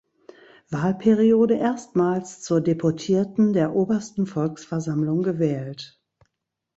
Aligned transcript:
Wahlperiode 0.71 1.57
erstmals 1.57 2.41
zur 2.41 2.59
Deputierten 2.59 3.53
der 3.53 3.75
Obersten 3.75 4.25
Volksversammlung 4.25 5.21
gewählt. 5.21 6.01